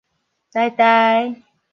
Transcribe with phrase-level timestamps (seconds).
[0.51, 1.29] 臺大